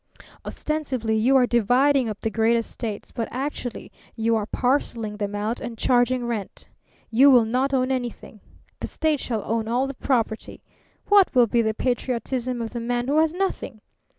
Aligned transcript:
Ostensibly 0.43 1.15
you 1.15 1.35
are 1.35 1.45
dividing 1.45 2.09
up 2.09 2.19
the 2.21 2.31
great 2.31 2.57
estates, 2.57 3.11
but 3.11 3.27
actually 3.29 3.91
you 4.15 4.35
are 4.35 4.47
parcelling 4.47 5.17
them 5.17 5.35
out 5.35 5.61
and 5.61 5.77
charging 5.77 6.25
rent. 6.25 6.67
You 7.11 7.29
will 7.29 7.45
not 7.45 7.71
own 7.71 7.91
anything. 7.91 8.39
The 8.79 8.87
state 8.87 9.19
shall 9.19 9.43
own 9.45 9.67
all 9.67 9.85
the 9.85 9.93
property. 9.93 10.63
What 11.09 11.35
will 11.35 11.45
be 11.45 11.61
the 11.61 11.75
patriotism 11.75 12.63
of 12.63 12.71
the 12.71 12.79
man 12.79 13.07
who 13.09 13.19
has 13.19 13.35
nothing? 13.35 13.79